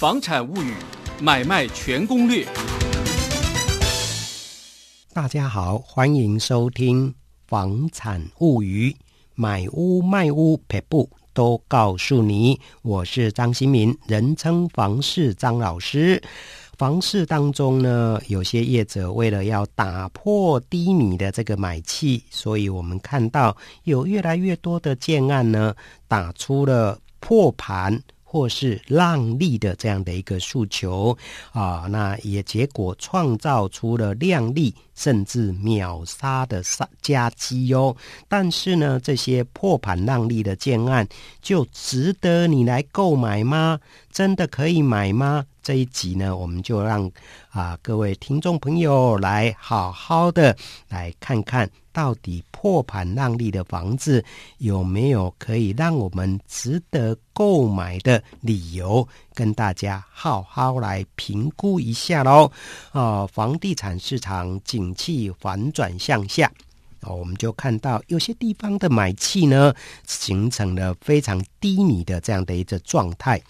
[0.00, 0.72] 房产物语
[1.20, 2.46] 买卖全攻略。
[5.12, 7.14] 大家好，欢迎收听
[7.46, 8.96] 房产物语，
[9.34, 12.58] 买屋卖屋赔不都告诉你。
[12.80, 16.22] 我是张新民，人称房市张老师。
[16.78, 23.54] 房市当中呢，有些业者为了要打破低迷的这个买气，所以我们看到
[23.84, 25.74] 有越来越多的建案呢，
[26.08, 28.02] 打出了破盘。
[28.32, 31.18] 或是让利的这样的一个诉求
[31.50, 37.96] 啊，那也结果创造出了量利甚至秒杀的杀佳绩哟。
[38.28, 41.04] 但是呢，这些破盘让利的建案
[41.42, 43.80] 就值得你来购买吗？
[44.12, 45.44] 真的可以买吗？
[45.70, 47.08] 这一集呢，我们就让
[47.48, 50.56] 啊各位听众朋友来好好的
[50.88, 51.70] 来看看。
[51.92, 54.24] 到底破盘让利的房子
[54.58, 59.06] 有没有可以让我们值得购买的理由？
[59.32, 62.50] 跟大家好好来评估一下喽。
[62.90, 66.50] 啊、房地产市场景气反转向下，
[67.00, 69.72] 啊、我们就看到有些地方的买气呢，
[70.04, 73.40] 形成了非常低迷的这样的一个状态。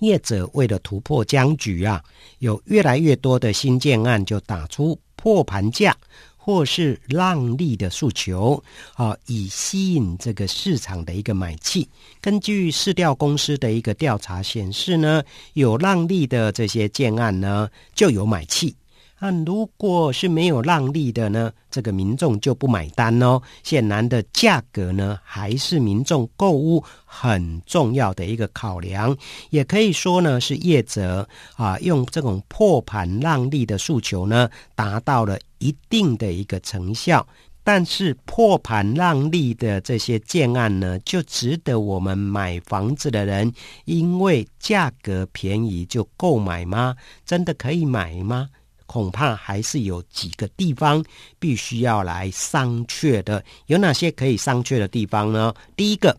[0.00, 2.02] 业者为了突破僵局啊，
[2.38, 5.96] 有越来越多的新建案就打出破盘价。
[6.40, 11.86] 或是让利的诉求啊，以吸引这个市场的一个买气。
[12.22, 18.74] 根据市调公司的一个调查显示呢，有让利的这些建案呢，就有买气。
[19.20, 23.40] 那如果是没有让利的呢，这个民众就不买单哦。
[23.64, 29.16] 显然的价格呢，还是民众购物很重要的一个考量。
[29.50, 37.26] 也可以说呢，是业者啊，用这种破盘让利的诉求呢，达到了一定的一个成效。
[37.64, 43.52] 但是破盘让利的这些建案呢，就值得我们买房子的人
[43.84, 46.94] 因为价格便宜就购买吗？
[47.26, 48.48] 真的可以买吗？
[48.88, 51.04] 恐怕还是有几个地方
[51.38, 53.44] 必须要来商榷的。
[53.66, 55.54] 有哪些可以商榷的地方呢？
[55.76, 56.16] 第一个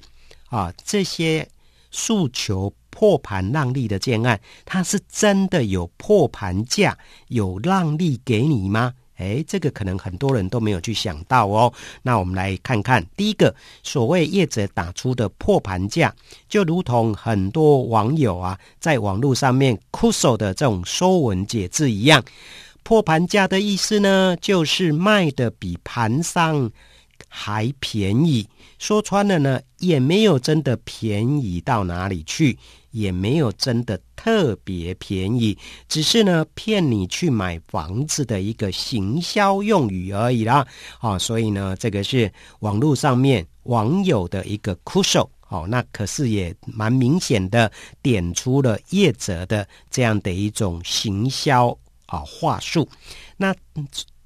[0.50, 1.46] 啊，这些
[1.90, 6.96] 诉求破盘让利的建案，它是真的有破盘价，
[7.30, 8.94] 有让利给你吗？
[9.20, 11.72] 诶，这个可能很多人都没有去想到哦。
[12.02, 13.54] 那我们来看看，第一个，
[13.84, 16.14] 所谓业者打出的破盘价，
[16.48, 22.24] 就如同很多网友啊在网络上面酷搜的这种说文解字一样，
[22.84, 26.72] 破盘价的意思呢，就是卖的比盘上
[27.28, 28.48] 还便宜。
[28.80, 32.58] 说穿了呢，也没有真的便宜到哪里去。
[32.92, 35.56] 也没有真的特别便宜，
[35.88, 40.66] 只是呢骗你去买房子的一个行销用语而已啦。
[40.98, 45.30] 啊，所以呢，这个是网络上面网友的一个酷搜。
[45.50, 51.70] 哦，那可是也蛮明显的点出了业者的这样的一种行销
[52.08, 52.90] 啊话术。
[53.38, 53.56] 那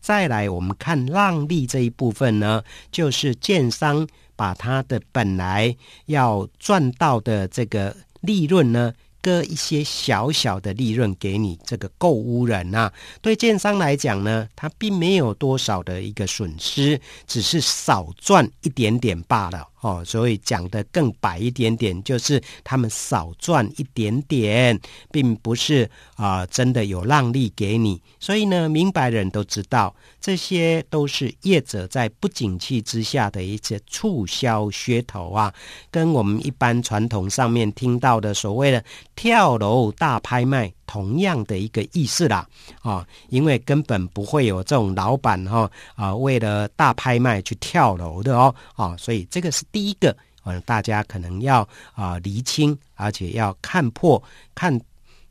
[0.03, 4.05] 再来我们看让利这一部分呢，就是建商
[4.35, 5.75] 把他的本来
[6.05, 7.95] 要赚到的这个。
[8.23, 16.97] 利润呢，割一些小小的利润给你这个购物人呐、啊，对建商来讲呢，他并没有多少的一个损失，
[17.27, 19.67] 只是少赚一点点罢了。
[19.83, 24.79] 哦，所以讲得更白一点点，就是他们少赚一点点，
[25.11, 28.01] 并不是啊、真的有让利给你。
[28.17, 35.53] 所以呢，明白人都知道，这些都是业者在不景气之下的一些促销噱头啊，
[35.91, 38.81] 跟我们一般传统上面听到的所谓的
[39.17, 40.73] 跳楼大拍卖。
[40.85, 42.47] 同样的一个意思啦，
[42.81, 54.21] 啊，因为根本不会有这种老板哈啊，为了大拍卖去跳楼的哦，啊，所以这个是第一个，嗯，大家可能要啊厘清，而且要看破
[54.55, 54.79] 看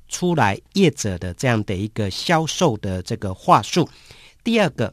[0.08, 3.88] 出来业者的这样的一个销售的这个话术。
[4.44, 4.92] 第二个。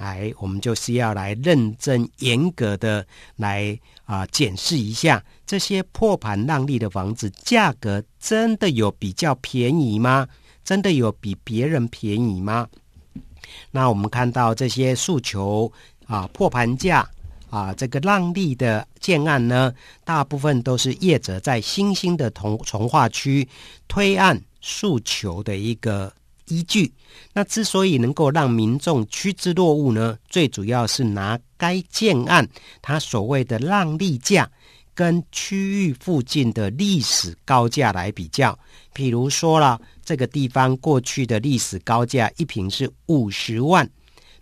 [0.00, 3.06] 哎，我们就是要来认真严格的
[3.36, 3.78] 来
[4.10, 10.26] 啊检视一下这些破盘让利的房子价格，真的有比较便宜吗？
[10.64, 12.66] 真的有比别人便宜吗？
[13.70, 15.72] 那我们看到这些诉求
[16.06, 17.08] 啊破盘价
[17.50, 19.72] 啊这个让利的建案呢，
[20.04, 23.48] 大部分都是业者在新兴的同从化区
[23.86, 26.12] 推案诉求的一个。
[26.50, 26.92] 依据，
[27.32, 32.46] 那之所以能够让民众趋之若鹜呢，最主要是拿该建案
[32.82, 34.50] 它所谓的让利价
[34.94, 38.58] 跟区域附近的历史高价来比较。
[38.92, 43.88] 比如说了，这个地方过去的历史高价一平是五十万，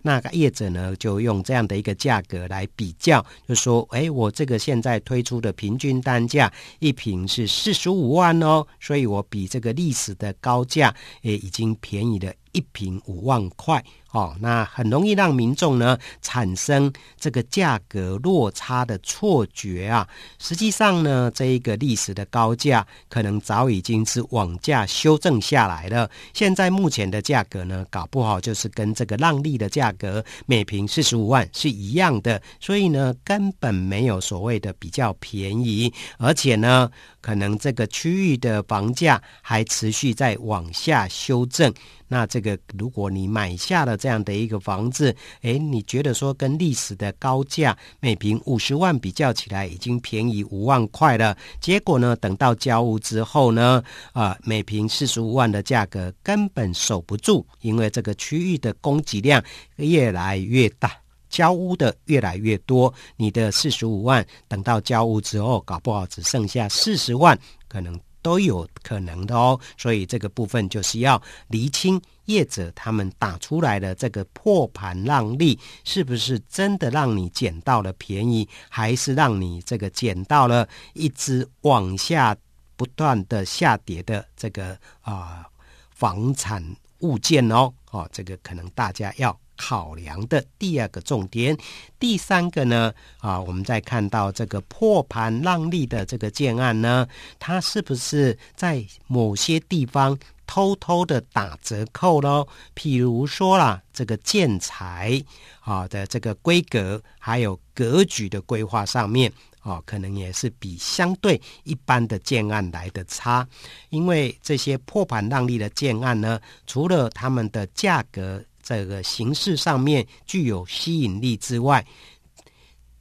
[0.02, 13.84] 那个业者呢，就用这样的一个价格来比较，就说：哎，我这个现在推出的平均单价一瓶是四十五万哦，所以我比这个历史的高价也已经便宜了一瓶五万块。
[14.12, 16.90] 哦，那很容易让民众呢产生
[17.20, 20.08] 这个价格落差的错觉啊。
[20.38, 26.10] 实际上呢，这一个历史的高价可能早已经是网价修正下来了。
[26.32, 32.40] 现在目前的价格呢，搞不好就是跟这个让利的价格每瓶四十五万是一样的。
[32.58, 41.72] 所以呢，根本没有所谓的比较便宜，而且呢，可能这个区域的房价还持续在往下修正。
[42.10, 51.36] 那这个，如果你买下了这样的一个房子，诶，你觉得说跟历史的高价每平五十万比较起来，已经便宜五万块了。
[51.60, 53.82] 结果呢，等到交屋之后呢，
[54.14, 59.44] 啊，每平四十五万的价格根本守不住，因为这个区域的供给量
[59.76, 60.92] 越来越大，
[61.28, 67.38] 交屋的越来越多，你的四十五万等到交屋之后，搞不好只剩下四十万，
[67.68, 67.98] 可能。
[68.20, 82.36] 都有可能的哦，所以这个部分就是要厘清业者他们打出来的这个破盘让利，是不是真的让你捡到了便宜，还是让你这个捡到了一只往下
[82.76, 85.46] 不断的下跌的这个啊、
[85.90, 86.62] 房产
[86.98, 87.72] 物件哦？
[87.92, 89.34] 哦，这个可能大家要。
[89.58, 91.54] 考量的第二个重点，
[91.98, 97.06] 第三个呢，啊，我们再看到这个破盘让利的这个建案呢，
[97.40, 100.16] 它是不是在某些地方
[100.46, 102.46] 偷偷的打折扣喽？
[102.76, 105.22] 譬如说啦，这个建材
[105.60, 109.30] 啊的这个规格，还有格局的规划上面，
[109.60, 113.46] 啊，可能也是比相对一般的建案来的差，
[113.90, 118.42] 因为这些破盘让利的建案呢，除了他们的价格。
[118.68, 121.82] 这个形式上面具有吸引力之外，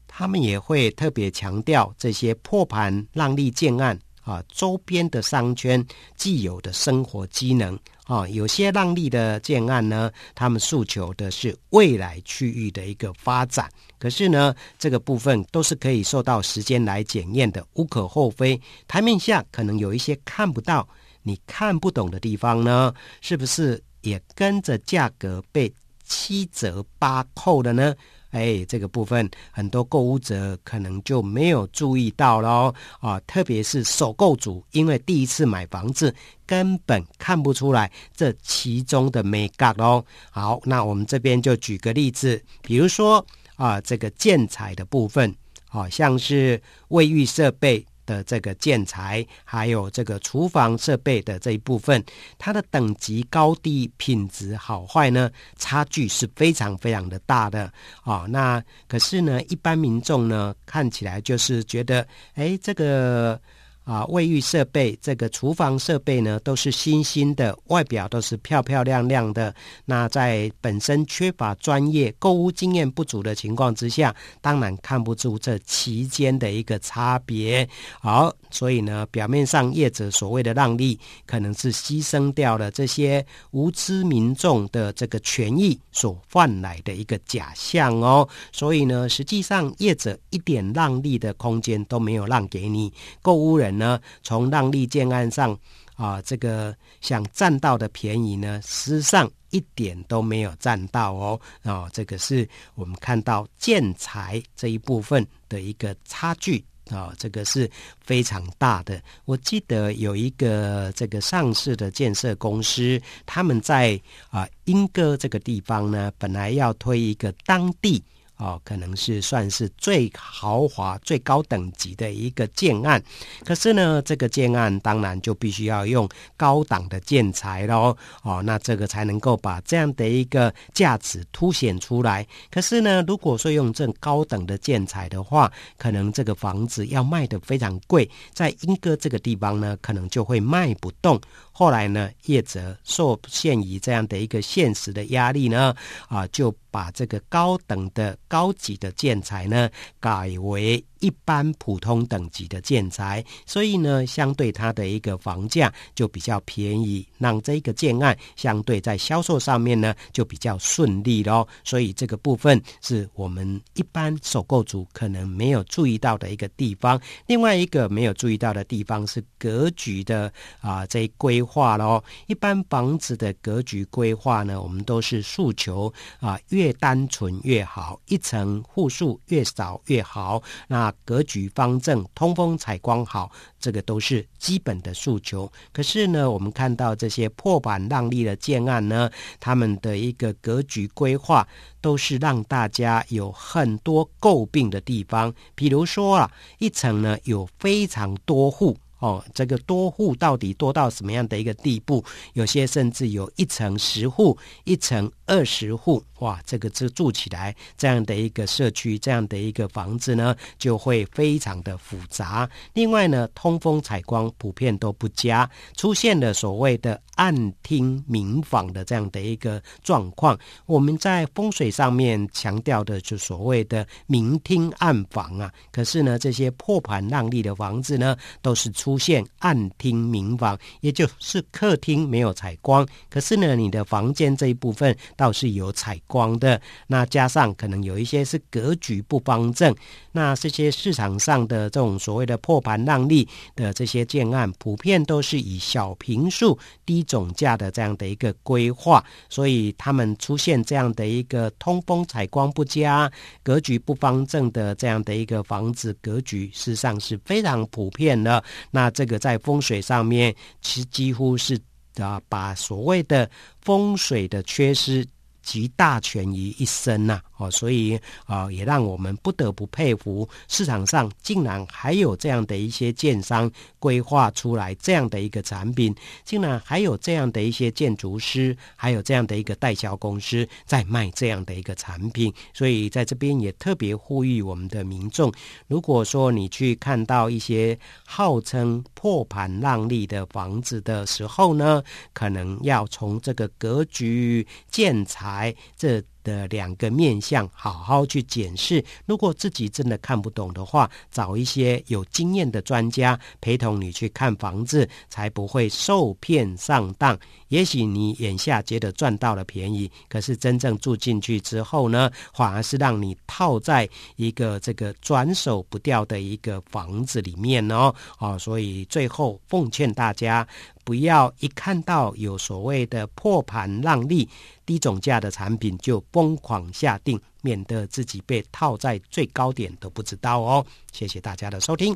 [0.08, 5.86] 他们也会特别强调这些破盘让利建案啊，周边的商圈
[6.16, 13.70] 既有的生活机能啊，有些让利的建案呢，他们诉求的是未来区域的一个发展。
[14.00, 18.58] 可是呢，这个部分都是可以受到时间来检验的，无可厚非。
[18.88, 20.88] 台面下可能有一些看不到、
[21.24, 23.84] 你看不懂的地方呢，是不是？
[24.02, 25.72] 也跟着价格被
[26.04, 27.96] 七折八扣的呢？
[28.32, 33.18] 哎，这个部分很多购物者可能就没有注意到喽啊！
[33.22, 36.14] 特别是首购族，因为第一次买房子，
[36.46, 40.04] 根本看不出来这其中的美感喽。
[40.30, 45.34] 好，那我们这边就举个例子，比如说啊，这个建材的部分，
[45.68, 47.84] 好、啊、像是卫浴设备。
[48.08, 52.04] 的这个建材，还有这个厨房设备的这一部分，
[52.40, 57.72] 它的等级高低、品质好坏呢，差距是非常非常的大的
[58.04, 58.26] 哦。
[58.28, 63.40] 那可是呢，一般民众呢，看起来就是觉得，哎，这个。
[63.88, 69.56] 啊，卫浴设备，这个厨房设备呢，都是新兴的，外表都是漂漂亮亮的。
[69.86, 77.66] 那在本身缺乏专业购物经验不足的情况之下，当然看不出这其间的一个差别。
[78.02, 88.28] 好，所以呢，表面上业者所谓的让利，可能是牺牲掉了这些无知民众的这个权益所换来的一个假象哦。
[88.52, 92.92] 所以呢，实际上业者一点让利的空间都没有让给你，
[93.22, 93.77] 购物人。
[93.78, 95.58] 呢，从让利建案上
[95.96, 101.40] 啊，这个想占到的便宜呢，实上一点都没有占到哦。
[101.64, 107.70] 啊，这个是我们看到建材这一部分的一个差距啊，这个是
[108.00, 109.02] 非常大的。
[109.26, 118.04] 我记得有一个这个上市的建设公司，他们在啊莺歌这个地方呢，本来要推一个当地。
[118.38, 123.02] 哦，可能是算是最豪华、最高等级的一个建案，
[123.44, 127.98] 可是呢，这个建案当然就必须要用高档的建材喽。
[128.22, 132.26] 哦，那这个才能够把这样的一个价值凸显出来。
[132.52, 141.20] 可是呢，如果说用这高等的建材的话，可能这个房子要卖得非常贵，在莺歌这个地方呢，可能就会卖不动。
[141.52, 145.76] 后来呢，业者受限于这样的一个现实的压力呢，
[146.08, 149.68] 啊，就把这个高等的高级的建材呢，
[150.00, 161.48] 改为一般普通等级的建材，所以呢，相对它的一个房价就比较便宜，让这个建案相对在销售上面呢就比较顺利咯。
[161.64, 167.02] 所以这个部分是我们一般首购族可能没有注意到的一个地方。
[167.26, 172.04] 另外一个没有注意到的地方是格局的啊这规划咯。
[172.28, 180.44] 一般房子的格局规划呢，我们都是诉求啊越越单纯越好，一层户数越少越好。
[180.68, 185.50] 那格局方正，通风采光好，这个都是基本的诉求。
[185.72, 189.10] 可是呢，我们看到这些破板让利的建案呢，
[189.40, 191.48] 他们的一个格局规划
[191.80, 195.34] 都是让大家有很多诟病的地方。
[195.56, 198.78] 比如说啊，一层呢有非常多户。
[199.00, 202.04] 哦，这个多户到底多到什么样的一个地步？
[202.34, 212.50] 有些甚至有一层十户，一层二十户，哇，这个这住起来这样的一个社区，这样的一个房子呢，就会非常的复杂。
[212.74, 220.36] 另外呢，通风采光普遍都不佳，出现了所谓的暗厅明房的这样的一个状况。
[220.66, 228.87] 我们在风水上面强调的就所谓的明厅暗房啊，可是呢，这些破盘让利的房子呢，都是出。
[228.88, 236.62] 出现暗厅明房，也就是客厅没有采光，可是呢，你的房间这一部分倒是有采光的。
[236.88, 239.76] 那加上可能有一些是格局不方正，
[240.14, 243.28] 那这些市场上的这种所谓的破盘让利
[243.58, 253.12] 的这些建案，普遍都是以小坪数、低总价的这样的一个规划，所以他们出现这样的一个通风采光不佳、
[253.44, 258.42] 格局不方正的这样的一个房子格局，事实上是非常普遍的。
[258.78, 261.60] 那这个在风水上面，其实几乎是
[261.96, 263.28] 啊，把所谓的
[263.60, 265.04] 风水的缺失
[265.42, 267.20] 集大权于一身呐。
[267.38, 282.34] 哦，所以啊、呃，也让我们不得不佩服市场上竟然还有这样的一些建商规划出来这样的一个产品，竟然还有这样的一些建筑师，还有这样的一个代销公司在卖这样的一个产品。
[282.54, 285.32] 所以在这边也特别呼吁我们的民众，
[285.68, 296.04] 如果说你去看到一些号称破盘让利的房子的时候呢，可能要从这个格局、建材这。
[296.28, 298.84] 的两个面相，好好去检视。
[299.06, 307.18] 如果自己真的看不懂的话，找一些有经验的专家陪同你去看房子，才不会受骗上当。
[307.48, 317.96] 也许你眼下觉得赚到了便宜，可是真正住进去之后呢，反而是让你套在一个这个转手不掉的一个房子里面哦。
[318.20, 320.46] 哦，所以最后奉劝大家。
[320.88, 324.30] 不要一看到有所谓的破盘让利、
[324.66, 330.66] 低总价的产品就疯狂下定，免得自己被套在最高点都不知道哦。
[330.94, 331.94] 谢谢大家的收听。